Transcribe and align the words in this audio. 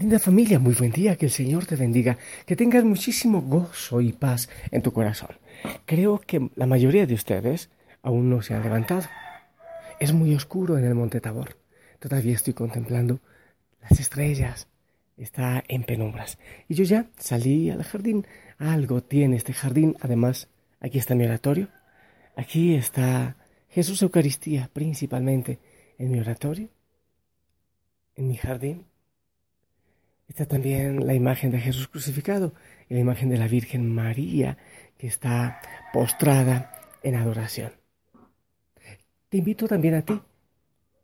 Linda 0.00 0.18
familia, 0.18 0.58
muy 0.58 0.72
buen 0.72 0.92
día, 0.92 1.14
que 1.16 1.26
el 1.26 1.30
Señor 1.30 1.66
te 1.66 1.76
bendiga, 1.76 2.16
que 2.46 2.56
tengas 2.56 2.84
muchísimo 2.84 3.42
gozo 3.42 4.00
y 4.00 4.14
paz 4.14 4.48
en 4.70 4.80
tu 4.80 4.94
corazón. 4.94 5.36
Creo 5.84 6.18
que 6.18 6.48
la 6.54 6.64
mayoría 6.64 7.04
de 7.04 7.12
ustedes 7.12 7.68
aún 8.00 8.30
no 8.30 8.40
se 8.40 8.54
han 8.54 8.62
levantado. 8.62 9.02
Es 9.98 10.14
muy 10.14 10.34
oscuro 10.34 10.78
en 10.78 10.86
el 10.86 10.94
monte 10.94 11.20
Tabor. 11.20 11.58
Todavía 11.98 12.32
estoy 12.32 12.54
contemplando 12.54 13.20
las 13.82 14.00
estrellas. 14.00 14.68
Está 15.18 15.62
en 15.68 15.84
penumbras. 15.84 16.38
Y 16.66 16.76
yo 16.76 16.84
ya 16.84 17.04
salí 17.18 17.68
al 17.68 17.84
jardín. 17.84 18.26
Algo 18.56 19.02
tiene 19.02 19.36
este 19.36 19.52
jardín. 19.52 19.96
Además, 20.00 20.48
aquí 20.80 20.96
está 20.96 21.14
mi 21.14 21.26
oratorio. 21.26 21.68
Aquí 22.36 22.74
está 22.74 23.36
Jesús 23.68 24.00
Eucaristía 24.00 24.70
principalmente 24.72 25.58
en 25.98 26.10
mi 26.10 26.20
oratorio, 26.20 26.70
en 28.16 28.28
mi 28.28 28.36
jardín. 28.36 28.89
Está 30.30 30.46
también 30.46 31.08
la 31.08 31.14
imagen 31.14 31.50
de 31.50 31.58
Jesús 31.58 31.88
crucificado 31.88 32.54
y 32.88 32.94
la 32.94 33.00
imagen 33.00 33.30
de 33.30 33.36
la 33.36 33.48
Virgen 33.48 33.92
María 33.92 34.58
que 34.96 35.08
está 35.08 35.60
postrada 35.92 36.72
en 37.02 37.16
adoración. 37.16 37.72
Te 39.28 39.38
invito 39.38 39.66
también 39.66 39.94
a 39.94 40.02
ti 40.02 40.20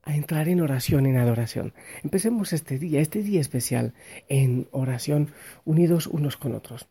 a 0.05 0.15
entrar 0.15 0.49
en 0.49 0.61
oración, 0.61 1.07
en 1.07 1.17
adoración. 1.17 1.75
Empecemos 2.05 2.53
este 2.53 2.79
día, 2.79 3.01
este 3.01 3.25
día 3.25 3.41
especial, 3.41 3.95
en 4.29 4.69
oración, 4.71 5.33
unidos 5.65 6.07
unos 6.07 6.37
con 6.37 6.55
otros. 6.55 6.87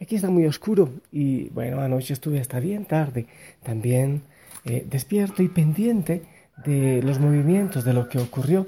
Aquí 0.00 0.16
está 0.16 0.28
muy 0.28 0.44
oscuro 0.44 0.90
y 1.12 1.50
bueno, 1.50 1.80
anoche 1.80 2.14
estuve 2.14 2.40
hasta 2.40 2.58
bien 2.58 2.86
tarde, 2.86 3.26
también 3.62 4.22
eh, 4.64 4.84
despierto 4.90 5.44
y 5.44 5.48
pendiente 5.48 6.22
de 6.64 7.00
los 7.00 7.20
movimientos, 7.20 7.84
de 7.84 7.92
lo 7.92 8.08
que 8.08 8.18
ocurrió 8.18 8.66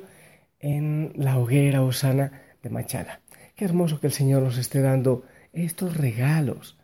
en 0.61 1.13
la 1.17 1.37
hoguera 1.37 1.83
Osana 1.83 2.45
de 2.63 2.71
Machala. 2.71 3.21
Qué 3.55 3.65
hermoso 3.65 4.01
que 4.01 4.07
el 4.07 4.13
Señor 4.13 4.43
nos 4.43 4.59
esté 4.59 4.81
dando 4.81 5.25
estos 5.53 5.97
regalos, 5.97 6.79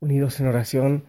unidos 0.00 0.40
en 0.40 0.46
oración, 0.46 1.04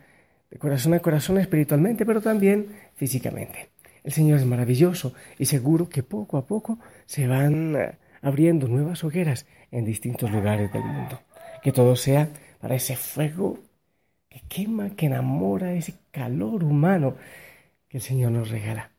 de 0.50 0.58
corazón 0.58 0.94
a 0.94 1.00
corazón 1.00 1.38
espiritualmente, 1.38 2.06
pero 2.06 2.22
también 2.22 2.68
físicamente. 2.96 3.70
El 4.04 4.12
Señor 4.12 4.40
es 4.40 4.46
maravilloso 4.46 5.14
y 5.38 5.46
seguro 5.46 5.90
que 5.90 6.04
poco 6.04 6.38
a 6.38 6.46
poco 6.46 6.80
se 7.06 7.28
van 7.28 7.76
eh, 7.76 7.98
abriendo 8.22 8.68
nuevas 8.68 9.04
hogueras 9.04 9.46
en 9.72 9.86
distintos 9.86 10.32
lugares 10.32 10.72
del 10.74 10.84
mundo. 10.84 11.20
Que 11.64 11.72
todo 11.72 11.96
sea 11.96 12.30
para 12.60 12.76
ese 12.76 12.96
fuego 12.96 13.60
que 14.30 14.42
quema, 14.48 14.92
que 14.92 15.06
enamora, 15.06 15.74
ese 15.74 15.96
calor 16.12 16.64
humano 16.64 17.16
que 17.88 17.98
el 17.98 18.04
Señor 18.04 18.32
nos 18.32 18.50
regala. 18.50 18.92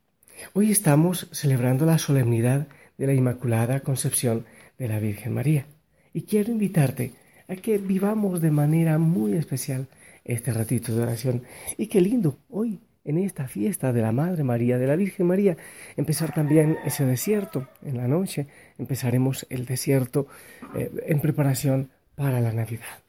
Hoy 0.55 0.71
estamos 0.71 1.29
celebrando 1.33 1.87
la 1.87 1.99
solemnidad 1.99 2.67
de 2.99 3.07
la 3.07 3.15
Inmaculada 3.15 3.81
Concepción 3.81 4.45
de 4.83 4.89
la 4.89 4.99
Virgen 4.99 5.33
María. 5.33 5.65
Y 6.13 6.23
quiero 6.23 6.51
invitarte 6.51 7.13
a 7.47 7.55
que 7.55 7.79
vivamos 7.79 8.41
de 8.41 8.51
manera 8.51 8.99
muy 8.99 9.35
especial 9.35 9.87
este 10.25 10.53
ratito 10.53 10.93
de 10.93 11.03
oración. 11.03 11.45
Y 11.79 11.87
qué 11.87 12.01
lindo 12.01 12.39
hoy, 12.51 12.81
en 13.05 13.19
esta 13.19 13.47
fiesta 13.47 13.93
de 13.93 14.03
la 14.03 14.11
Madre 14.11 14.43
María, 14.43 14.79
de 14.79 14.89
la 14.89 14.97
Virgen 14.97 15.29
María, 15.29 15.57
empezar 15.97 16.35
también 16.35 16.79
ese 16.85 17.07
desierto. 17.07 17.69
En 17.85 17.97
la 17.97 18.09
noche 18.09 18.49
empezaremos 18.77 19.47
el 19.51 19.67
desierto 19.67 20.27
eh, 20.75 20.91
en 21.07 21.21
preparación 21.21 21.91
para 22.17 22.41
la 22.41 22.53
Navidad. 22.53 23.05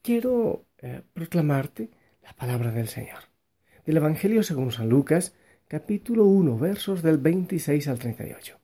Quiero 0.00 0.64
eh, 0.78 1.00
proclamarte 1.12 1.90
la 2.22 2.34
palabra 2.34 2.70
del 2.70 2.86
Señor. 2.86 3.18
Del 3.84 3.96
Evangelio 3.96 4.44
según 4.44 4.70
San 4.70 4.88
Lucas, 4.88 5.34
capítulo 5.66 6.24
1, 6.24 6.56
versos 6.56 7.02
del 7.02 7.18
26 7.18 7.88
al 7.88 7.98
38. 7.98 8.63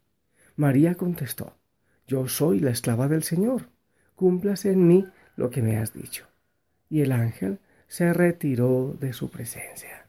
María 0.61 0.93
contestó, 0.93 1.57
Yo 2.05 2.27
soy 2.27 2.59
la 2.59 2.69
esclava 2.69 3.07
del 3.07 3.23
Señor, 3.23 3.69
cúmplase 4.15 4.71
en 4.71 4.87
mí 4.87 5.07
lo 5.35 5.49
que 5.49 5.63
me 5.63 5.77
has 5.77 5.91
dicho. 5.91 6.27
Y 6.87 7.01
el 7.01 7.13
ángel 7.13 7.59
se 7.87 8.13
retiró 8.13 8.95
de 8.99 9.11
su 9.11 9.31
presencia. 9.31 10.05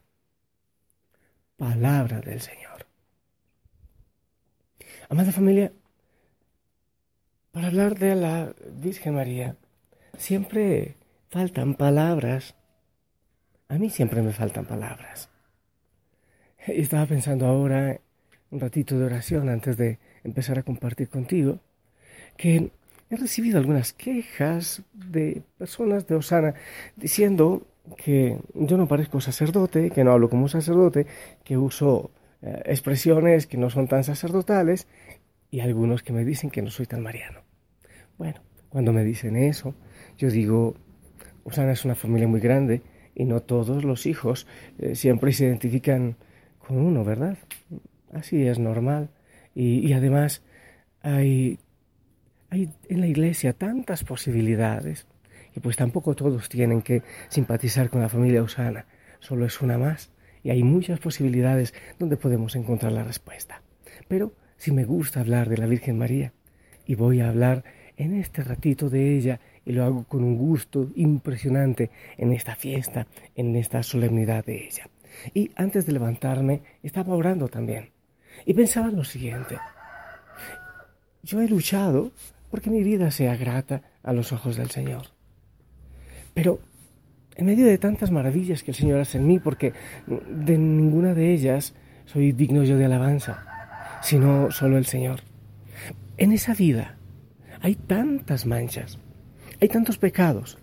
Palabra 1.57 2.21
del 2.21 2.43
Señor. 2.43 2.87
Amada 5.09 5.33
familia, 5.33 5.73
para 7.51 7.69
hablar 7.69 7.99
de 7.99 8.15
la 8.15 8.55
Virgen 8.75 9.15
María, 9.15 9.57
siempre 10.19 10.97
faltan 11.31 11.77
palabras. 11.77 12.55
A 13.69 13.79
mí 13.79 13.89
siempre 13.89 14.21
me 14.21 14.35
faltan 14.35 14.67
palabras. 14.67 15.31
Estaba 16.67 17.07
pensando 17.07 17.47
ahora 17.47 17.99
un 18.51 18.61
ratito 18.61 18.99
de 18.99 19.07
oración 19.07 19.49
antes 19.49 19.79
de 19.79 20.12
empezar 20.25 20.59
a 20.59 20.63
compartir 20.63 21.09
contigo, 21.09 21.59
que 22.37 22.71
he 23.11 23.17
recibido 23.17 23.59
algunas 23.59 23.93
quejas 23.93 24.83
de 24.93 25.43
personas 25.59 26.07
de 26.07 26.15
Osana 26.15 26.55
diciendo 26.97 27.67
que 27.97 28.39
yo 28.55 28.77
no 28.77 28.89
parezco 28.89 29.21
sacerdote, 29.21 29.91
que 29.91 30.05
no 30.05 30.13
hablo 30.13 30.31
como 30.31 30.49
sacerdote, 30.49 31.07
que 31.45 31.59
uso 31.59 32.11
eh, 32.41 32.63
expresiones 32.67 33.47
que 33.47 33.59
no 33.59 33.71
son 33.71 33.89
tan 33.89 34.05
sacerdotales 34.05 34.87
y 35.51 35.61
algunos 35.61 36.03
que 36.03 36.13
me 36.13 36.25
dicen 36.25 36.51
que 36.51 36.63
no 36.63 36.71
soy 36.71 36.87
tan 36.87 37.03
mariano. 37.03 37.41
Bueno, 38.19 38.41
cuando 38.69 38.93
me 38.93 39.05
dicen 39.05 39.37
eso, 39.37 39.75
yo 40.17 40.31
digo, 40.31 40.75
Osana 41.45 41.73
es 41.73 41.85
una 41.85 41.95
familia 41.95 42.29
muy 42.29 42.41
grande 42.41 42.83
y 43.15 43.25
no 43.25 43.41
todos 43.41 43.85
los 43.85 44.07
hijos 44.07 44.47
eh, 44.79 44.95
siempre 44.95 45.33
se 45.33 45.45
identifican 45.45 46.17
con 46.59 46.79
uno, 46.79 47.05
¿verdad? 47.05 47.37
Así 48.13 48.47
es 48.47 48.59
normal. 48.59 49.11
Y, 49.55 49.93
además 49.93 50.43
hay, 51.03 51.59
hay 52.51 52.71
en 52.89 53.01
la 53.01 53.07
iglesia 53.07 53.53
tantas 53.53 54.05
posibilidades 54.05 55.07
y 55.55 55.61
pues 55.61 55.77
tampoco 55.77 56.15
todos 56.15 56.49
tienen 56.49 56.83
que 56.83 57.03
simpatizar 57.29 57.91
con 57.91 58.01
la 58.01 58.09
familia 58.09 58.43
Usana, 58.43 58.87
solo 59.21 59.45
es 59.45 59.61
una 59.61 59.79
más 59.79 60.11
y 60.43 60.51
hay 60.51 60.63
muchas 60.63 60.99
posibilidades 60.99 61.75
donde 61.99 62.17
podemos 62.17 62.57
encontrar 62.57 62.93
la 62.93 63.05
respuesta. 63.05 63.63
Pero 64.09 64.33
si 64.57 64.73
me 64.73 64.85
gusta 64.85 65.21
hablar 65.21 65.49
de 65.49 65.59
la 65.59 65.67
Virgen 65.67 65.99
María 65.99 66.33
y 66.87 66.95
voy 66.95 67.21
a 67.21 67.29
hablar 67.29 67.65
en 67.97 68.15
este 68.15 68.43
ratito 68.43 68.89
de 68.89 69.17
ella 69.17 69.41
y 69.65 69.73
lo 69.73 69.85
hago 69.85 70.05
con 70.05 70.25
un 70.25 70.37
gusto 70.37 70.91
impresionante 70.97 71.91
en 72.17 72.33
esta 72.33 72.57
fiesta, 72.57 73.07
en 73.37 73.55
esta 73.57 73.83
solemnidad 73.83 74.45
de 74.45 74.67
ella. 74.67 74.89
Y 75.35 75.51
antes 75.57 75.87
de 75.87 75.93
levantarme 75.93 76.63
estaba 76.83 77.15
orando 77.15 77.49
también 77.49 77.92
y 78.45 78.55
pensaba 78.55 78.91
lo 78.91 79.05
siguiente. 79.05 79.59
Yo 81.23 81.41
he 81.41 81.49
luchado 81.49 82.13
porque 82.51 82.71
mi 82.71 82.83
vida 82.83 83.11
sea 83.11 83.37
grata 83.37 83.83
a 84.03 84.13
los 84.13 84.33
ojos 84.33 84.57
del 84.57 84.71
Señor. 84.71 85.07
Pero 86.35 86.61
en 87.37 87.47
medio 87.47 87.67
de 87.67 87.79
tantas 87.79 88.11
maravillas 88.11 88.63
que 88.63 88.73
el 88.73 88.77
Señor 88.77 89.01
hace 89.01 89.19
en 89.19 89.27
mí, 89.27 89.39
porque 89.39 89.73
de 90.07 90.59
ninguna 90.59 91.15
de 91.15 91.33
ellas 91.33 91.75
soy 92.05 92.33
digno 92.33 92.63
yo 92.65 92.77
de 92.77 92.85
alabanza, 92.85 94.01
sino 94.03 94.51
solo 94.51 94.77
el 94.77 94.87
Señor. 94.87 95.21
En 96.19 96.33
esa 96.33 96.55
vida 96.55 96.99
hay 97.61 97.75
tantas 97.75 98.45
manchas, 98.45 98.99
hay 99.61 99.69
tantos 99.69 99.99
pecados, 99.99 100.59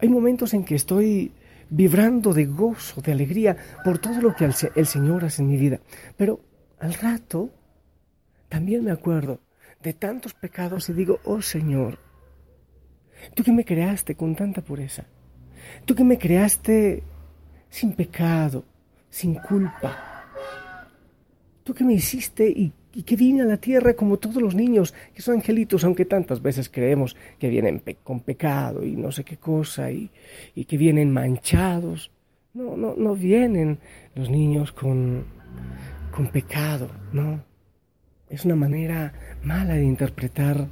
hay 0.00 0.08
momentos 0.08 0.52
en 0.52 0.64
que 0.64 0.74
estoy 0.74 1.32
vibrando 1.70 2.34
de 2.34 2.44
gozo, 2.44 3.00
de 3.00 3.12
alegría 3.12 3.56
por 3.82 3.98
todo 3.98 4.20
lo 4.20 4.34
que 4.34 4.44
el 4.44 4.86
Señor 4.86 5.24
hace 5.24 5.42
en 5.42 5.48
mi 5.48 5.56
vida, 5.56 5.80
pero 6.16 6.40
al 6.84 6.92
rato 6.92 7.50
también 8.50 8.84
me 8.84 8.90
acuerdo 8.90 9.40
de 9.82 9.94
tantos 9.94 10.34
pecados 10.34 10.90
y 10.90 10.92
digo, 10.92 11.18
oh 11.24 11.40
Señor, 11.40 11.98
tú 13.34 13.42
que 13.42 13.52
me 13.52 13.64
creaste 13.64 14.14
con 14.14 14.36
tanta 14.36 14.60
pureza, 14.60 15.06
Tú 15.86 15.94
que 15.94 16.04
me 16.04 16.18
creaste 16.18 17.02
sin 17.70 17.92
pecado, 17.92 18.64
sin 19.08 19.34
culpa. 19.34 20.26
Tú 21.62 21.72
que 21.72 21.84
me 21.84 21.94
hiciste 21.94 22.46
y, 22.48 22.72
que 23.02 23.16
vine 23.16 23.40
a 23.40 23.46
la 23.46 23.56
tierra 23.56 23.94
como 23.94 24.18
todos 24.18 24.42
los 24.42 24.54
niños, 24.54 24.92
que 25.14 25.22
son 25.22 25.36
angelitos, 25.36 25.84
aunque 25.84 26.04
tantas 26.04 26.42
veces 26.42 26.68
creemos 26.68 27.16
que 27.38 27.48
vienen 27.48 27.82
con 28.02 28.20
pecado 28.20 28.84
y 28.84 28.94
no 28.94 29.10
sé 29.10 29.24
qué 29.24 29.38
cosa, 29.38 29.90
y, 29.90 30.10
y 30.54 30.66
que 30.66 30.76
vienen 30.76 31.10
manchados. 31.10 32.10
No, 32.52 32.76
no, 32.76 32.94
no 32.94 33.14
vienen 33.16 33.78
los 34.14 34.28
niños 34.28 34.70
con, 34.70 35.24
con 36.14 36.28
pecado, 36.28 36.90
no. 37.12 37.44
Es 38.28 38.44
una 38.44 38.54
manera 38.54 39.12
mala 39.42 39.74
de 39.74 39.84
interpretar 39.84 40.68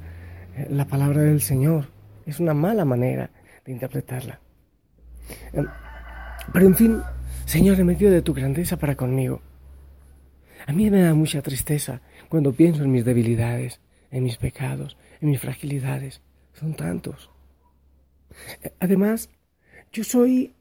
eh, 0.55 0.67
la 0.69 0.85
palabra 0.85 1.21
del 1.21 1.41
Señor. 1.41 1.89
Es 2.25 2.39
una 2.39 2.53
mala 2.53 2.85
manera 2.85 3.29
de 3.65 3.73
interpretarla. 3.73 4.39
Em, 5.51 5.67
pero 6.53 6.65
en 6.65 6.75
fin, 6.75 7.01
Señor, 7.45 7.77
en 7.77 7.87
medio 7.87 8.09
de 8.09 8.21
tu 8.21 8.33
grandeza 8.33 8.77
para 8.77 8.95
conmigo, 8.95 9.41
a 10.65 10.71
mí 10.71 10.89
me 10.89 11.01
da 11.01 11.13
mucha 11.13 11.41
tristeza 11.41 12.01
cuando 12.29 12.53
pienso 12.53 12.83
en 12.83 12.91
mis 12.91 13.03
debilidades, 13.03 13.81
en 14.11 14.23
mis 14.23 14.37
pecados, 14.37 14.97
en 15.19 15.29
mis 15.29 15.41
fragilidades. 15.41 16.21
Son 16.53 16.73
tantos. 16.73 17.29
Además, 18.79 19.29
yo 19.91 20.05
soy 20.05 20.53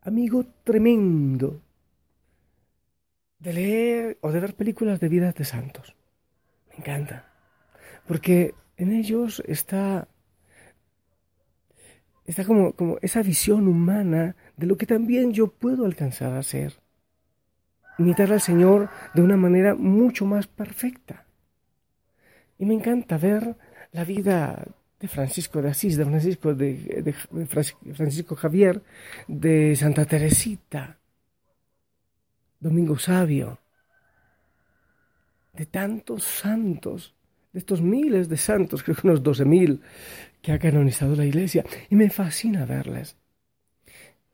amigo 0.00 0.46
tremendo 0.64 1.60
de 3.44 3.52
leer 3.52 4.18
o 4.22 4.32
de 4.32 4.40
ver 4.40 4.54
películas 4.54 4.98
de 5.00 5.08
vidas 5.08 5.34
de 5.34 5.44
santos. 5.44 5.94
Me 6.70 6.76
encanta. 6.78 7.30
Porque 8.08 8.54
en 8.76 8.90
ellos 8.92 9.42
está 9.46 10.08
está 12.24 12.44
como, 12.44 12.72
como 12.72 12.96
esa 13.02 13.22
visión 13.22 13.68
humana 13.68 14.34
de 14.56 14.66
lo 14.66 14.76
que 14.76 14.86
también 14.86 15.34
yo 15.34 15.48
puedo 15.48 15.84
alcanzar 15.84 16.32
a 16.32 16.42
ser. 16.42 16.80
Imitar 17.98 18.32
al 18.32 18.40
Señor 18.40 18.88
de 19.14 19.22
una 19.22 19.36
manera 19.36 19.74
mucho 19.74 20.24
más 20.24 20.46
perfecta. 20.46 21.26
Y 22.58 22.64
me 22.64 22.74
encanta 22.74 23.18
ver 23.18 23.56
la 23.92 24.04
vida 24.04 24.64
de 24.98 25.08
Francisco 25.08 25.60
de 25.60 25.68
Asís, 25.68 25.98
de 25.98 26.04
Francisco, 26.06 26.54
de, 26.54 27.14
Francisco 27.94 28.36
Javier, 28.36 28.82
de 29.28 29.76
Santa 29.76 30.06
Teresita, 30.06 30.98
Domingo 32.64 32.98
Sabio, 32.98 33.58
de 35.52 35.66
tantos 35.66 36.24
santos, 36.24 37.14
de 37.52 37.58
estos 37.58 37.82
miles 37.82 38.30
de 38.30 38.38
santos, 38.38 38.82
creo 38.82 38.96
que 38.96 39.06
unos 39.06 39.22
doce 39.22 39.44
mil, 39.44 39.82
que 40.40 40.50
ha 40.50 40.58
canonizado 40.58 41.14
la 41.14 41.26
Iglesia 41.26 41.62
y 41.90 41.94
me 41.94 42.08
fascina 42.08 42.64
verles. 42.64 43.16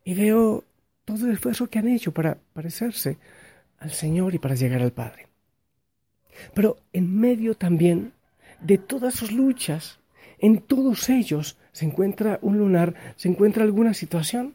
Y 0.05 0.15
veo 0.15 0.63
todo 1.05 1.27
el 1.27 1.33
esfuerzo 1.33 1.69
que 1.69 1.81
han 1.81 1.89
hecho 1.89 2.15
para 2.15 2.39
parecerse 2.53 3.19
al 3.81 3.91
Señor 3.91 4.33
y 4.33 4.39
para 4.39 4.55
llegar 4.55 4.81
al 4.81 4.93
Padre. 4.93 5.27
Pero 6.55 6.77
en 6.93 7.13
medio 7.13 7.57
también 7.57 8.13
de 8.61 8.79
todas 8.79 9.15
sus 9.15 9.33
luchas, 9.33 9.99
en 10.39 10.61
todos 10.61 11.09
ellos 11.09 11.59
se 11.73 11.85
encuentra 11.85 12.39
un 12.43 12.59
lunar, 12.59 12.95
se 13.17 13.27
encuentra 13.27 13.65
alguna 13.65 13.93
situación 13.93 14.55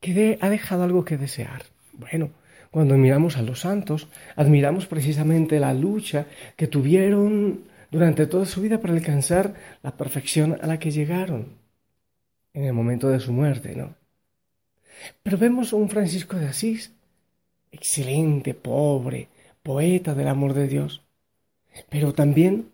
que 0.00 0.38
ha 0.40 0.48
dejado 0.48 0.84
algo 0.84 1.04
que 1.04 1.16
desear. 1.16 1.75
Bueno, 1.98 2.30
cuando 2.70 2.96
miramos 2.96 3.36
a 3.36 3.42
los 3.42 3.60
santos, 3.60 4.08
admiramos 4.36 4.86
precisamente 4.86 5.60
la 5.60 5.72
lucha 5.72 6.26
que 6.56 6.66
tuvieron 6.66 7.64
durante 7.90 8.26
toda 8.26 8.44
su 8.46 8.60
vida 8.60 8.80
para 8.80 8.94
alcanzar 8.94 9.54
la 9.82 9.96
perfección 9.96 10.58
a 10.60 10.66
la 10.66 10.78
que 10.78 10.90
llegaron 10.90 11.46
en 12.52 12.64
el 12.64 12.72
momento 12.72 13.08
de 13.08 13.20
su 13.20 13.32
muerte, 13.32 13.74
¿no? 13.74 13.94
Pero 15.22 15.38
vemos 15.38 15.72
a 15.72 15.76
un 15.76 15.88
Francisco 15.88 16.36
de 16.36 16.48
Asís, 16.48 16.92
excelente, 17.70 18.54
pobre, 18.54 19.28
poeta 19.62 20.14
del 20.14 20.28
amor 20.28 20.54
de 20.54 20.68
Dios. 20.68 21.02
Pero 21.88 22.12
también 22.14 22.70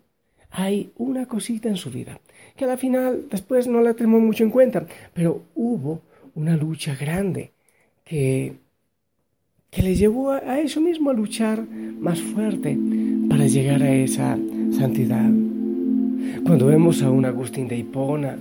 hay 0.49 0.91
una 0.97 1.27
cosita 1.27 1.67
en 1.67 1.77
su 1.77 1.89
vida, 1.91 2.19
que 2.55 2.65
al 2.65 2.77
final 2.77 3.25
después 3.29 3.67
no 3.67 3.81
la 3.81 3.93
tenemos 3.93 4.21
mucho 4.21 4.43
en 4.43 4.51
cuenta, 4.51 4.85
pero 5.13 5.43
hubo 5.55 6.01
una 6.35 6.55
lucha 6.55 6.95
grande 6.95 7.51
que, 8.03 8.55
que 9.73 9.81
le 9.81 9.95
llevó 9.95 10.31
a 10.31 10.59
eso 10.59 10.79
mismo, 10.79 11.09
a 11.09 11.13
luchar 11.13 11.63
más 11.99 12.21
fuerte 12.21 12.77
para 13.27 13.47
llegar 13.47 13.81
a 13.81 13.93
esa 13.93 14.37
santidad. 14.77 15.29
Cuando 16.45 16.67
vemos 16.67 17.01
a 17.01 17.09
un 17.09 17.25
Agustín 17.25 17.67
de 17.67 17.77
Hipona, 17.77 18.37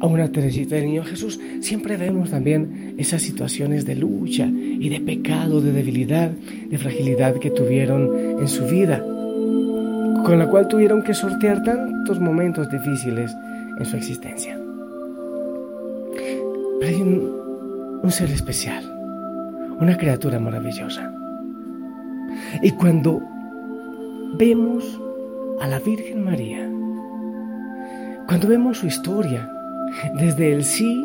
a 0.00 0.06
una 0.06 0.30
Teresita 0.30 0.74
del 0.74 0.86
Niño 0.86 1.04
Jesús, 1.04 1.40
siempre 1.60 1.96
vemos 1.96 2.30
también 2.30 2.94
esas 2.98 3.22
situaciones 3.22 3.86
de 3.86 3.96
lucha 3.96 4.46
y 4.46 4.88
de 4.88 5.00
pecado, 5.00 5.60
de 5.60 5.72
debilidad, 5.72 6.30
de 6.30 6.78
fragilidad 6.78 7.38
que 7.38 7.50
tuvieron 7.50 8.40
en 8.40 8.48
su 8.48 8.66
vida, 8.66 8.98
con 8.98 10.38
la 10.38 10.48
cual 10.48 10.68
tuvieron 10.68 11.02
que 11.02 11.14
sortear 11.14 11.62
tantos 11.62 12.20
momentos 12.20 12.70
difíciles 12.70 13.30
en 13.78 13.86
su 13.86 13.96
existencia. 13.96 14.58
Pero 16.80 16.96
hay 16.96 17.02
un 17.02 18.10
ser 18.10 18.30
especial, 18.30 18.99
una 19.80 19.96
criatura 19.96 20.38
maravillosa. 20.38 21.12
Y 22.62 22.72
cuando 22.72 23.20
vemos 24.38 25.00
a 25.60 25.66
la 25.66 25.78
Virgen 25.78 26.24
María, 26.24 26.68
cuando 28.26 28.48
vemos 28.48 28.78
su 28.78 28.86
historia, 28.86 29.50
desde 30.14 30.52
el 30.52 30.64
sí 30.64 31.04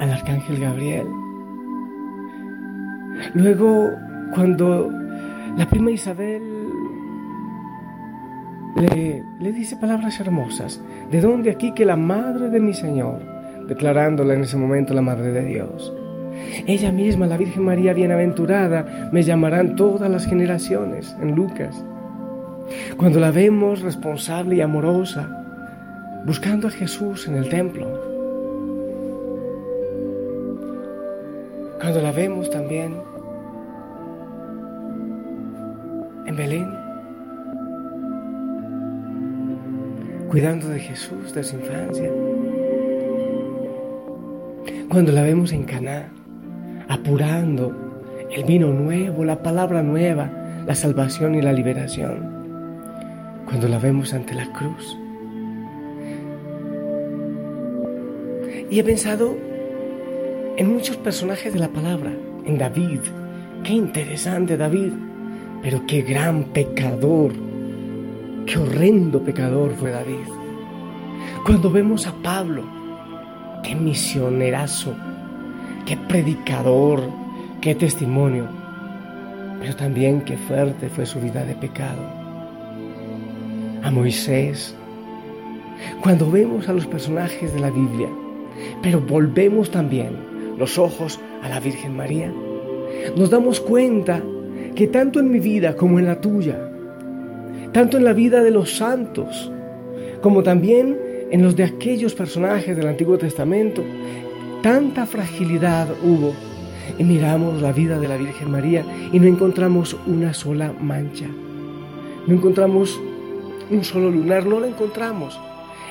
al 0.00 0.10
Arcángel 0.10 0.60
Gabriel, 0.60 1.06
luego 3.34 3.90
cuando 4.34 4.90
la 5.56 5.68
prima 5.68 5.90
Isabel 5.90 6.42
le, 8.76 9.24
le, 9.40 9.52
dice 9.52 9.76
palabras 9.76 10.20
hermosas, 10.20 10.80
¿de 11.10 11.20
dónde 11.20 11.50
aquí 11.50 11.72
que 11.74 11.84
la 11.84 11.96
madre 11.96 12.48
de 12.48 12.60
mi 12.60 12.74
Señor, 12.74 13.20
declarándola 13.66 14.34
en 14.34 14.42
ese 14.42 14.56
momento 14.56 14.94
la 14.94 15.02
madre 15.02 15.32
de 15.32 15.44
Dios? 15.44 15.92
Ella 16.66 16.92
misma, 16.92 17.26
la 17.26 17.36
Virgen 17.36 17.64
María 17.64 17.92
bienaventurada, 17.92 19.10
me 19.12 19.22
llamarán 19.22 19.76
todas 19.76 20.10
las 20.10 20.26
generaciones 20.26 21.16
en 21.20 21.34
Lucas. 21.34 21.84
Cuando 22.96 23.20
la 23.20 23.30
vemos 23.30 23.80
responsable 23.80 24.56
y 24.56 24.60
amorosa, 24.60 25.28
buscando 26.26 26.68
a 26.68 26.70
Jesús 26.70 27.26
en 27.28 27.36
el 27.36 27.48
templo. 27.48 27.86
Cuando 31.80 32.02
la 32.02 32.12
vemos 32.12 32.50
también 32.50 32.94
en 36.26 36.36
Belén, 36.36 36.68
cuidando 40.28 40.68
de 40.68 40.80
Jesús 40.80 41.32
de 41.32 41.42
su 41.42 41.56
infancia. 41.56 42.10
Cuando 44.90 45.12
la 45.12 45.22
vemos 45.22 45.52
en 45.52 45.64
Caná, 45.64 46.10
apurando 46.98 47.72
el 48.30 48.44
vino 48.44 48.72
nuevo, 48.72 49.24
la 49.24 49.42
palabra 49.42 49.82
nueva, 49.82 50.30
la 50.66 50.74
salvación 50.74 51.34
y 51.34 51.42
la 51.42 51.52
liberación. 51.52 52.36
Cuando 53.46 53.68
la 53.68 53.78
vemos 53.78 54.12
ante 54.12 54.34
la 54.34 54.52
cruz. 54.52 54.98
Y 58.70 58.78
he 58.78 58.84
pensado 58.84 59.36
en 60.56 60.72
muchos 60.72 60.96
personajes 60.96 61.52
de 61.52 61.58
la 61.58 61.68
palabra, 61.68 62.12
en 62.44 62.58
David. 62.58 63.00
Qué 63.64 63.72
interesante 63.72 64.56
David, 64.56 64.92
pero 65.62 65.86
qué 65.86 66.02
gran 66.02 66.44
pecador, 66.44 67.32
qué 68.44 68.58
horrendo 68.58 69.22
pecador 69.22 69.72
fue 69.76 69.90
David. 69.90 70.26
Cuando 71.46 71.70
vemos 71.70 72.06
a 72.06 72.12
Pablo, 72.22 72.64
qué 73.62 73.74
misionerazo, 73.74 74.94
qué 75.88 75.96
predicador, 75.96 77.00
qué 77.62 77.74
testimonio, 77.74 78.46
pero 79.58 79.74
también 79.74 80.20
qué 80.20 80.36
fuerte 80.36 80.90
fue 80.90 81.06
su 81.06 81.18
vida 81.18 81.46
de 81.46 81.54
pecado. 81.54 82.02
a 83.82 83.90
Moisés, 83.90 84.74
cuando 86.02 86.30
vemos 86.30 86.68
a 86.68 86.74
los 86.74 86.86
personajes 86.86 87.54
de 87.54 87.60
la 87.60 87.70
Biblia, 87.70 88.10
pero 88.82 89.00
volvemos 89.00 89.70
también 89.70 90.10
los 90.58 90.76
ojos 90.76 91.18
a 91.42 91.48
la 91.48 91.58
Virgen 91.58 91.96
María, 91.96 92.30
nos 93.16 93.30
damos 93.30 93.58
cuenta 93.58 94.22
que 94.74 94.88
tanto 94.88 95.20
en 95.20 95.30
mi 95.30 95.40
vida 95.40 95.74
como 95.74 95.98
en 95.98 96.04
la 96.04 96.20
tuya, 96.20 96.70
tanto 97.72 97.96
en 97.96 98.04
la 98.04 98.12
vida 98.12 98.42
de 98.42 98.50
los 98.50 98.76
santos, 98.76 99.50
como 100.20 100.42
también 100.42 100.98
en 101.30 101.42
los 101.42 101.56
de 101.56 101.64
aquellos 101.64 102.14
personajes 102.14 102.76
del 102.76 102.88
Antiguo 102.88 103.16
Testamento, 103.16 103.82
tanta 104.62 105.06
fragilidad 105.06 105.88
hubo. 106.02 106.34
Y 106.98 107.04
miramos 107.04 107.60
la 107.60 107.72
vida 107.72 107.98
de 107.98 108.08
la 108.08 108.16
Virgen 108.16 108.50
María 108.50 108.84
y 109.12 109.20
no 109.20 109.26
encontramos 109.26 109.96
una 110.06 110.32
sola 110.32 110.72
mancha. 110.80 111.26
No 112.26 112.34
encontramos 112.34 112.98
un 113.70 113.84
solo 113.84 114.10
lunar, 114.10 114.46
no 114.46 114.60
la 114.60 114.68
encontramos. 114.68 115.38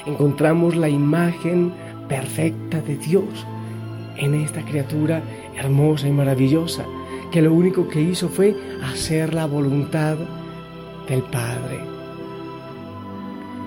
Encontramos 0.05 0.75
la 0.75 0.89
imagen 0.89 1.71
perfecta 2.07 2.81
de 2.81 2.97
Dios 2.97 3.45
en 4.17 4.33
esta 4.33 4.61
criatura 4.63 5.21
hermosa 5.55 6.07
y 6.07 6.11
maravillosa, 6.11 6.85
que 7.31 7.41
lo 7.41 7.53
único 7.53 7.87
que 7.87 8.01
hizo 8.01 8.29
fue 8.29 8.55
hacer 8.83 9.33
la 9.33 9.45
voluntad 9.45 10.17
del 11.07 11.21
Padre. 11.23 11.79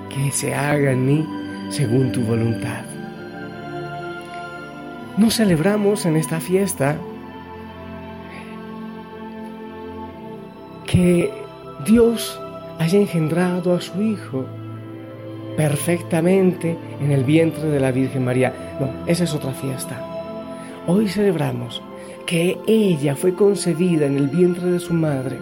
Que 0.09 0.33
se 0.33 0.55
haga 0.55 0.93
en 0.93 1.07
mí 1.07 1.27
según 1.71 2.11
tu 2.11 2.23
voluntad. 2.23 3.00
No 5.21 5.31
celebramos 5.31 6.07
en 6.07 6.17
esta 6.17 6.41
fiesta 6.41 6.97
que 10.87 11.31
Dios 11.85 12.41
haya 12.79 12.99
engendrado 12.99 13.75
a 13.75 13.83
su 13.83 14.01
Hijo 14.01 14.47
perfectamente 15.59 16.75
en 17.03 17.13
el 17.13 17.25
vientre 17.25 17.69
de 17.69 17.81
la 17.81 17.91
Virgen 17.91 18.25
María. 18.25 18.79
No, 18.81 19.07
esa 19.07 19.25
es 19.25 19.35
otra 19.35 19.53
fiesta. 19.53 20.03
Hoy 20.87 21.07
celebramos 21.07 21.83
que 22.25 22.57
ella 22.67 23.15
fue 23.15 23.35
concebida 23.35 24.07
en 24.07 24.17
el 24.17 24.29
vientre 24.29 24.71
de 24.71 24.81
su 24.81 24.95
madre 24.95 25.37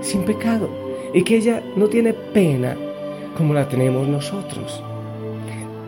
sin 0.00 0.24
pecado 0.24 0.68
y 1.14 1.22
que 1.22 1.36
ella 1.36 1.62
no 1.76 1.86
tiene 1.86 2.14
pena 2.14 2.74
como 3.36 3.54
la 3.54 3.68
tenemos 3.68 4.08
nosotros. 4.08 4.82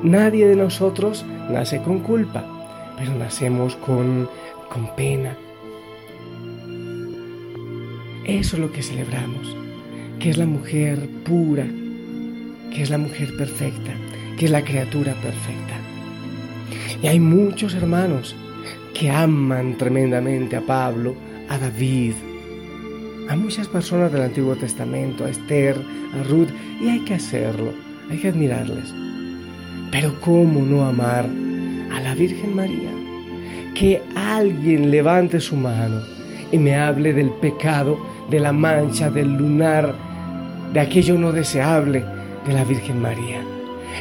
Nadie 0.03 0.47
de 0.47 0.57
nosotros 0.57 1.25
nace 1.50 1.81
con 1.83 2.00
culpa, 2.00 2.45
pero 2.99 3.15
nacemos 3.15 3.76
con, 3.76 4.29
con 4.73 4.95
pena. 4.95 5.37
Eso 8.25 8.57
es 8.57 8.61
lo 8.61 8.73
que 8.73 8.83
celebramos, 8.83 9.57
que 10.19 10.31
es 10.31 10.37
la 10.37 10.47
mujer 10.47 11.09
pura, 11.25 11.67
que 12.73 12.83
es 12.83 12.91
la 12.91 12.99
mujer 12.99 13.37
perfecta, 13.37 13.93
que 14.38 14.47
es 14.47 14.50
la 14.50 14.62
criatura 14.62 15.15
perfecta. 15.15 15.76
Y 17.03 17.07
hay 17.07 17.21
muchos 17.21 17.75
hermanos 17.75 18.35
que 18.95 19.11
aman 19.11 19.79
tremendamente 19.79 20.57
a 20.57 20.61
Pablo, 20.61 21.15
a 21.49 21.59
David, 21.59 22.15
a 23.29 23.37
muchas 23.37 23.69
personas 23.69 24.12
del 24.12 24.23
Antiguo 24.23 24.57
Testamento, 24.57 25.25
a 25.25 25.31
Esther, 25.31 25.76
a 26.15 26.23
Ruth, 26.25 26.49
y 26.81 26.88
hay 26.88 27.00
que 27.00 27.15
hacerlo, 27.15 27.73
hay 28.11 28.19
que 28.19 28.29
admirarles. 28.29 29.05
Pero 29.90 30.21
¿cómo 30.21 30.61
no 30.61 30.85
amar 30.85 31.26
a 31.95 32.00
la 32.00 32.14
Virgen 32.14 32.55
María? 32.55 32.90
Que 33.75 34.02
alguien 34.14 34.90
levante 34.90 35.40
su 35.40 35.57
mano 35.57 36.00
y 36.50 36.59
me 36.59 36.75
hable 36.75 37.12
del 37.12 37.31
pecado, 37.31 37.99
de 38.31 38.40
la 38.40 38.52
mancha, 38.52 39.11
del 39.11 39.37
lunar, 39.37 39.95
de 40.73 40.81
aquello 40.81 41.16
no 41.19 41.33
deseable 41.33 42.05
de 42.47 42.52
la 42.52 42.64
Virgen 42.64 43.00
María. 43.00 43.40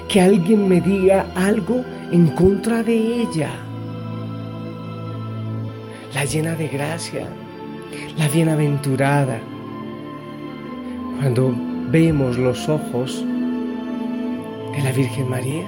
Que 0.09 0.21
alguien 0.21 0.67
me 0.67 0.81
diga 0.81 1.27
algo 1.35 1.83
en 2.11 2.27
contra 2.27 2.83
de 2.83 3.21
ella. 3.21 3.49
La 6.13 6.25
llena 6.25 6.55
de 6.55 6.67
gracia, 6.67 7.27
la 8.17 8.27
bienaventurada. 8.29 9.39
Cuando 11.19 11.53
vemos 11.91 12.37
los 12.37 12.67
ojos 12.67 13.23
de 14.75 14.83
la 14.83 14.91
Virgen 14.91 15.29
María, 15.29 15.65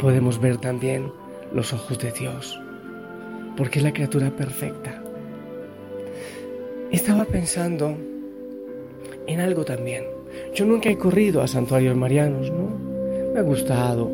podemos 0.00 0.40
ver 0.40 0.56
también 0.56 1.12
los 1.52 1.72
ojos 1.72 1.98
de 1.98 2.10
Dios, 2.12 2.58
porque 3.56 3.78
es 3.78 3.84
la 3.84 3.92
criatura 3.92 4.30
perfecta. 4.30 5.02
Estaba 6.90 7.24
pensando 7.24 7.96
en 9.26 9.40
algo 9.40 9.64
también. 9.64 10.04
Yo 10.54 10.64
nunca 10.64 10.90
he 10.90 10.96
corrido 10.96 11.42
a 11.42 11.48
santuarios 11.48 11.96
marianos, 11.96 12.50
¿no? 12.50 13.32
Me 13.32 13.40
ha 13.40 13.42
gustado, 13.42 14.10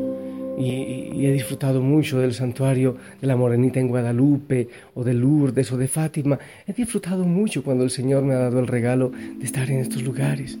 y, 0.57 1.25
he 1.25 1.31
disfrutado 1.31 1.81
mucho 1.81 2.19
del 2.19 2.33
santuario 2.33 2.97
de 3.21 3.27
la 3.27 3.35
Morenita 3.35 3.79
en 3.79 3.87
Guadalupe 3.87 4.67
o 4.95 5.03
de 5.03 5.13
Lourdes 5.13 5.71
o 5.71 5.77
de 5.77 5.87
Fátima. 5.87 6.39
He 6.65 6.73
disfrutado 6.73 7.23
mucho 7.25 7.63
cuando 7.63 7.83
el 7.83 7.91
Señor 7.91 8.23
me 8.23 8.33
ha 8.33 8.39
dado 8.39 8.59
el 8.59 8.67
regalo 8.67 9.09
de 9.11 9.45
estar 9.45 9.69
en 9.69 9.79
estos 9.79 10.03
lugares. 10.03 10.57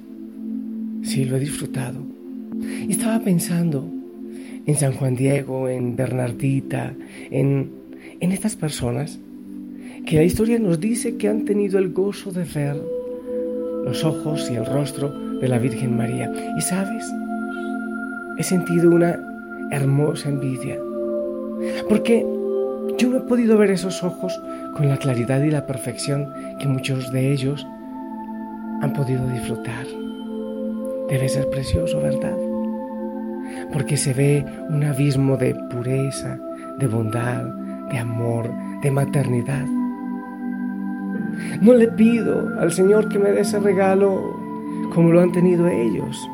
Sí, 1.03 1.25
lo 1.25 1.37
he 1.37 1.39
disfrutado. 1.39 1.99
Y 2.87 2.91
estaba 2.91 3.19
pensando 3.19 3.96
en 4.67 4.75
San 4.75 4.93
Juan 4.93 5.15
Diego, 5.15 5.69
en 5.69 5.95
Bernardita, 5.95 6.93
en, 7.31 7.71
en 8.19 8.31
estas 8.31 8.55
personas 8.55 9.17
que 10.05 10.17
la 10.17 10.23
historia 10.23 10.59
nos 10.59 10.79
dice 10.79 11.17
que 11.17 11.27
han 11.27 11.45
tenido 11.45 11.79
el 11.79 11.91
gozo 11.91 12.31
de 12.31 12.43
ver 12.43 12.77
los 13.85 14.03
ojos 14.03 14.49
y 14.51 14.55
el 14.55 14.65
rostro 14.65 15.09
de 15.39 15.47
la 15.47 15.57
Virgen 15.57 15.97
María. 15.97 16.31
Y 16.57 16.61
sabes, 16.61 17.05
he 18.37 18.43
sentido 18.43 18.89
una 18.89 19.17
hermosa 19.71 20.29
envidia. 20.29 20.77
Porque 21.89 22.25
yo 22.97 23.09
no 23.09 23.17
he 23.17 23.21
podido 23.21 23.57
ver 23.57 23.71
esos 23.71 24.03
ojos 24.03 24.39
con 24.75 24.87
la 24.89 24.97
claridad 24.97 25.41
y 25.43 25.51
la 25.51 25.65
perfección 25.65 26.33
que 26.59 26.67
muchos 26.67 27.11
de 27.11 27.31
ellos 27.31 27.65
han 28.81 28.93
podido 28.93 29.27
disfrutar. 29.27 29.85
Debe 31.09 31.29
ser 31.29 31.49
precioso, 31.49 32.01
¿verdad? 32.01 32.46
Porque 33.71 33.97
se 33.97 34.13
ve 34.13 34.45
un 34.69 34.83
abismo 34.83 35.37
de 35.37 35.55
pureza, 35.69 36.37
de 36.77 36.87
bondad, 36.87 37.43
de 37.89 37.97
amor, 37.97 38.49
de 38.81 38.91
maternidad. 38.91 39.65
No 41.61 41.73
le 41.73 41.87
pido 41.89 42.59
al 42.59 42.71
Señor 42.71 43.09
que 43.09 43.19
me 43.19 43.31
dé 43.31 43.41
ese 43.41 43.59
regalo 43.59 44.35
como 44.93 45.11
lo 45.11 45.21
han 45.21 45.31
tenido 45.31 45.67
ellos, 45.67 46.29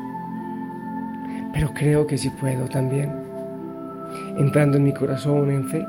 pero 1.52 1.72
creo 1.74 2.06
que 2.06 2.18
sí 2.18 2.30
puedo 2.30 2.66
también 2.68 3.10
entrando 4.36 4.76
en 4.76 4.84
mi 4.84 4.92
corazón 4.92 5.50
en 5.50 5.68
fe, 5.68 5.86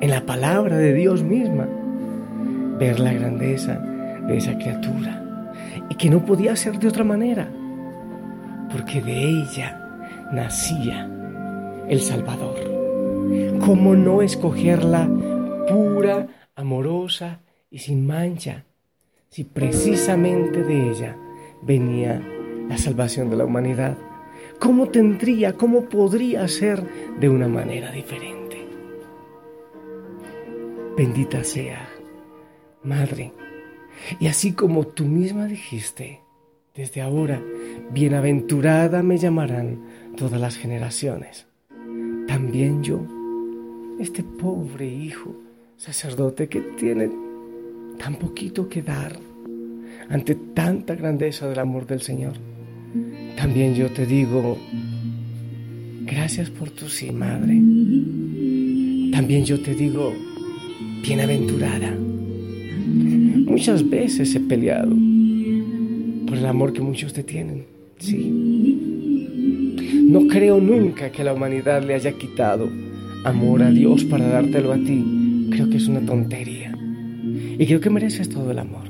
en 0.00 0.10
la 0.10 0.22
palabra 0.22 0.76
de 0.76 0.94
Dios 0.94 1.22
misma, 1.22 1.66
ver 2.78 3.00
la 3.00 3.12
grandeza 3.12 3.74
de 4.26 4.36
esa 4.36 4.56
criatura 4.56 5.22
y 5.88 5.94
que 5.94 6.08
no 6.10 6.24
podía 6.24 6.56
ser 6.56 6.78
de 6.78 6.88
otra 6.88 7.04
manera, 7.04 7.48
porque 8.72 9.02
de 9.02 9.12
ella 9.12 9.89
nacía 10.32 11.08
el 11.88 12.00
Salvador. 12.00 12.58
¿Cómo 13.64 13.94
no 13.94 14.22
escogerla 14.22 15.08
pura, 15.68 16.26
amorosa 16.54 17.40
y 17.70 17.78
sin 17.78 18.06
mancha, 18.06 18.64
si 19.28 19.44
precisamente 19.44 20.62
de 20.62 20.90
ella 20.90 21.16
venía 21.62 22.20
la 22.68 22.78
salvación 22.78 23.30
de 23.30 23.36
la 23.36 23.44
humanidad? 23.44 23.96
¿Cómo 24.58 24.88
tendría, 24.88 25.54
cómo 25.54 25.88
podría 25.88 26.46
ser 26.48 26.82
de 27.18 27.28
una 27.28 27.48
manera 27.48 27.90
diferente? 27.92 28.66
Bendita 30.96 31.44
sea, 31.44 31.88
Madre. 32.82 33.32
Y 34.18 34.26
así 34.26 34.52
como 34.52 34.86
tú 34.86 35.04
misma 35.04 35.46
dijiste, 35.46 36.22
desde 36.74 37.02
ahora, 37.02 37.42
bienaventurada 37.92 39.02
me 39.02 39.18
llamarán 39.18 39.80
todas 40.16 40.40
las 40.40 40.56
generaciones. 40.56 41.46
También 42.26 42.82
yo, 42.82 43.04
este 43.98 44.22
pobre 44.22 44.86
hijo, 44.86 45.34
sacerdote 45.76 46.48
que 46.48 46.60
tiene 46.60 47.10
tan 47.98 48.16
poquito 48.16 48.68
que 48.68 48.82
dar 48.82 49.18
ante 50.08 50.34
tanta 50.34 50.94
grandeza 50.94 51.48
del 51.48 51.58
amor 51.58 51.86
del 51.86 52.00
Señor 52.00 52.34
también 53.36 53.74
yo 53.74 53.88
te 53.88 54.04
digo, 54.04 54.58
gracias 56.04 56.50
por 56.50 56.70
tu 56.70 56.88
sí, 56.88 57.10
madre. 57.10 57.54
También 59.12 59.44
yo 59.44 59.60
te 59.60 59.74
digo, 59.74 60.12
bienaventurada. 61.02 61.96
Muchas 63.46 63.88
veces 63.88 64.34
he 64.34 64.40
peleado 64.40 64.94
por 66.26 66.36
el 66.36 66.46
amor 66.46 66.72
que 66.72 66.80
muchos 66.80 67.12
te 67.12 67.22
tienen, 67.22 67.64
sí. 68.00 68.86
No 70.08 70.26
creo 70.26 70.60
nunca 70.60 71.10
que 71.12 71.22
la 71.22 71.32
humanidad 71.32 71.84
le 71.84 71.94
haya 71.94 72.12
quitado 72.12 72.68
amor 73.24 73.62
a 73.62 73.70
Dios 73.70 74.04
para 74.04 74.26
dártelo 74.26 74.72
a 74.72 74.76
ti. 74.76 75.48
Creo 75.50 75.70
que 75.70 75.76
es 75.76 75.86
una 75.86 76.00
tontería. 76.00 76.76
Y 77.58 77.66
creo 77.66 77.80
que 77.80 77.90
mereces 77.90 78.28
todo 78.28 78.50
el 78.50 78.58
amor. 78.58 78.88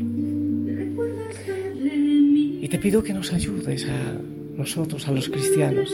Y 2.63 2.69
te 2.69 2.79
pido 2.79 3.03
que 3.03 3.13
nos 3.13 3.33
ayudes 3.33 3.87
a 3.87 4.21
nosotros, 4.57 5.09
a 5.09 5.13
los 5.13 5.29
cristianos, 5.29 5.93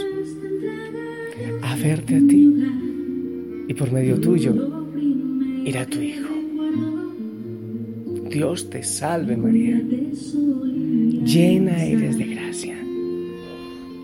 a 1.62 1.76
verte 1.76 2.16
a 2.16 2.18
ti 2.18 2.52
y 3.68 3.74
por 3.74 3.92
medio 3.92 4.20
tuyo 4.20 4.54
ir 5.64 5.78
a 5.78 5.86
tu 5.86 6.00
Hijo. 6.00 6.34
Dios 8.30 8.68
te 8.68 8.82
salve 8.82 9.36
María, 9.36 9.82
llena 11.24 11.84
eres 11.84 12.18
de 12.18 12.24
gracia. 12.24 12.75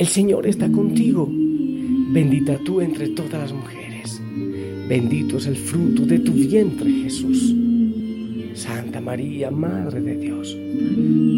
El 0.03 0.09
Señor 0.09 0.49
está 0.49 0.69
contigo, 0.69 1.31
bendita 1.31 2.59
tú 2.65 2.81
entre 2.81 3.11
todas 3.11 3.35
las 3.35 3.53
mujeres, 3.53 4.21
bendito 4.89 5.37
es 5.37 5.47
el 5.47 5.55
fruto 5.55 6.05
de 6.05 6.19
tu 6.19 6.33
vientre 6.33 6.91
Jesús. 6.91 7.55
Santa 8.55 9.01
María, 9.01 9.53
Madre 9.53 10.01
de 10.01 10.17
Dios, 10.17 10.59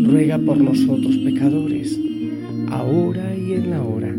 ruega 0.07 0.39
por 0.39 0.57
nosotros 0.57 1.15
pecadores, 1.19 2.01
ahora 2.71 3.37
y 3.37 3.53
en 3.53 3.69
la 3.69 3.83
hora 3.83 4.17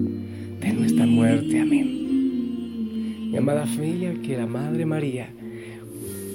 de 0.62 0.74
nuestra 0.74 1.08
muerte. 1.08 1.62
Amén. 1.62 3.32
Mi 3.32 3.38
amada 3.38 3.66
familia, 3.66 4.14
que 4.22 4.38
la 4.38 4.46
Madre 4.46 4.86
María, 4.86 5.28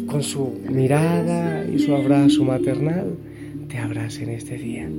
con 0.08 0.24
su 0.24 0.58
mirada 0.68 1.64
y 1.64 1.78
su 1.78 1.94
abrazo 1.94 2.42
maternal, 2.42 3.16
te 3.68 3.78
abrace 3.78 4.24
en 4.24 4.30
este 4.30 4.58
día. 4.58 4.90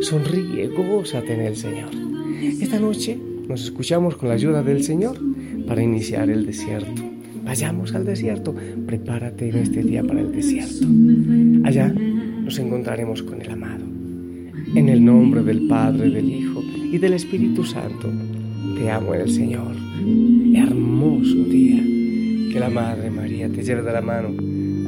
Sonríe, 0.00 0.66
gózate 0.66 1.34
en 1.34 1.40
el 1.40 1.54
Señor. 1.54 2.03
Esta 2.44 2.78
noche 2.78 3.18
nos 3.48 3.64
escuchamos 3.64 4.16
con 4.16 4.28
la 4.28 4.34
ayuda 4.34 4.62
del 4.62 4.82
Señor 4.82 5.18
para 5.66 5.82
iniciar 5.82 6.28
el 6.28 6.44
desierto. 6.44 7.02
Vayamos 7.42 7.94
al 7.94 8.04
desierto, 8.04 8.54
prepárate 8.86 9.48
en 9.48 9.56
este 9.56 9.82
día 9.82 10.02
para 10.02 10.20
el 10.20 10.30
desierto. 10.30 10.86
Allá 11.66 11.88
nos 11.88 12.58
encontraremos 12.58 13.22
con 13.22 13.40
el 13.40 13.50
amado. 13.50 13.84
En 14.74 14.88
el 14.90 15.02
nombre 15.02 15.42
del 15.42 15.66
Padre, 15.68 16.10
del 16.10 16.28
Hijo 16.28 16.62
y 16.92 16.98
del 16.98 17.14
Espíritu 17.14 17.64
Santo, 17.64 18.10
te 18.76 18.90
amo 18.90 19.14
en 19.14 19.20
el 19.22 19.30
Señor. 19.30 19.74
Hermoso 20.54 21.44
día. 21.44 21.82
Que 22.52 22.60
la 22.60 22.68
Madre 22.68 23.10
María 23.10 23.48
te 23.48 23.62
lleve 23.62 23.82
de 23.82 23.92
la 23.92 24.02
mano 24.02 24.28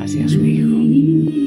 hacia 0.01 0.29
su 0.29 0.45
Hijo. 0.45 1.46